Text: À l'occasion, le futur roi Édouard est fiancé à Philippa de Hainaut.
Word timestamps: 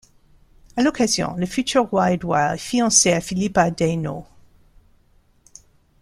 À 0.77 0.81
l'occasion, 0.81 1.35
le 1.37 1.45
futur 1.45 1.87
roi 1.87 2.11
Édouard 2.13 2.53
est 2.53 2.57
fiancé 2.57 3.11
à 3.13 3.21
Philippa 3.21 3.69
de 3.69 3.83
Hainaut. 3.85 4.25